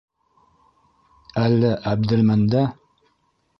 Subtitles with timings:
[1.43, 2.67] —Әллә Әбделмән дә?